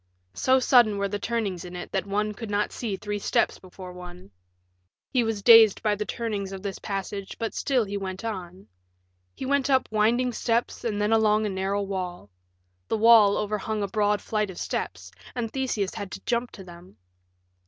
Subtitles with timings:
[0.33, 3.93] So sudden were the turnings in it that one could not see three steps before
[3.93, 4.31] one.
[5.11, 8.67] He was dazed by the turnings of this passage, but still he went on.
[9.35, 12.31] He went up winding steps and then along a narrow wall.
[12.87, 16.97] The wall overhung a broad flight of steps, and Theseus had to jump to them.